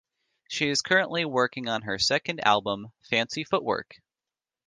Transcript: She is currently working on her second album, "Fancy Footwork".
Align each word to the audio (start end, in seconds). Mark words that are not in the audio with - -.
She 0.47 0.67
is 0.69 0.81
currently 0.81 1.25
working 1.25 1.69
on 1.69 1.83
her 1.83 1.99
second 1.99 2.39
album, 2.43 2.91
"Fancy 3.03 3.43
Footwork". 3.43 4.01